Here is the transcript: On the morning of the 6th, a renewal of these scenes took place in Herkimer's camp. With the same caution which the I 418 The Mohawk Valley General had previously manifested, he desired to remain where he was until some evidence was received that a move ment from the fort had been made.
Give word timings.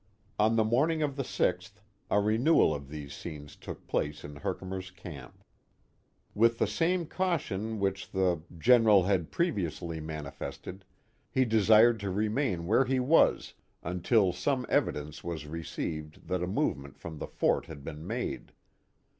On 0.39 0.55
the 0.55 0.63
morning 0.63 1.03
of 1.03 1.15
the 1.15 1.21
6th, 1.21 1.73
a 2.09 2.19
renewal 2.19 2.73
of 2.73 2.89
these 2.89 3.13
scenes 3.13 3.55
took 3.55 3.85
place 3.85 4.23
in 4.23 4.37
Herkimer's 4.37 4.89
camp. 4.89 5.43
With 6.33 6.57
the 6.57 6.65
same 6.65 7.05
caution 7.05 7.79
which 7.79 8.09
the 8.09 8.19
I 8.19 8.33
418 8.33 8.33
The 8.33 8.33
Mohawk 8.33 8.49
Valley 8.49 8.61
General 8.63 9.03
had 9.03 9.31
previously 9.31 9.99
manifested, 9.99 10.85
he 11.29 11.45
desired 11.45 11.99
to 11.99 12.09
remain 12.09 12.65
where 12.65 12.85
he 12.85 12.99
was 12.99 13.53
until 13.83 14.33
some 14.33 14.65
evidence 14.69 15.23
was 15.23 15.45
received 15.45 16.27
that 16.27 16.41
a 16.41 16.47
move 16.47 16.77
ment 16.77 16.97
from 16.97 17.19
the 17.19 17.27
fort 17.27 17.67
had 17.67 17.83
been 17.83 18.07
made. 18.07 18.53